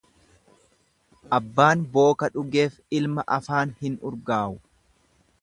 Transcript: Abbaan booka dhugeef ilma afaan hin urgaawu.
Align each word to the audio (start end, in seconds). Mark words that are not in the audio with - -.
Abbaan 1.37 1.83
booka 1.97 2.31
dhugeef 2.39 2.81
ilma 3.01 3.27
afaan 3.37 3.77
hin 3.85 4.01
urgaawu. 4.11 4.59